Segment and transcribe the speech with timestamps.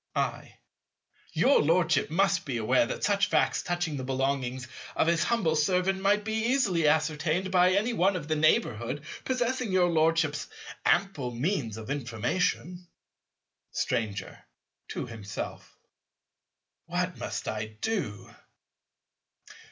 [0.15, 0.55] I.
[1.31, 6.01] Your Lordship must be aware that such facts touching the belongings of his humble servant
[6.01, 10.47] might be easily ascertained by any one of the neighbourhood possessing your Lordship's
[10.87, 12.87] ample means of information.
[13.69, 14.43] Stranger.
[14.87, 15.77] (to himself.)
[16.87, 18.33] What must I do?